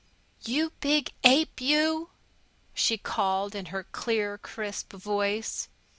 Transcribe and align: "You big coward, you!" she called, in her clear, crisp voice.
"You 0.43 0.71
big 0.79 1.11
coward, 1.21 1.49
you!" 1.59 2.09
she 2.73 2.97
called, 2.97 3.53
in 3.53 3.67
her 3.67 3.83
clear, 3.83 4.39
crisp 4.39 4.93
voice. 4.93 5.67